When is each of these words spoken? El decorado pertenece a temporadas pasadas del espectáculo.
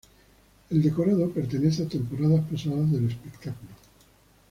El 0.71 0.81
decorado 0.81 1.29
pertenece 1.29 1.83
a 1.83 1.87
temporadas 1.87 2.41
pasadas 2.51 2.91
del 2.91 3.05
espectáculo. 3.05 3.69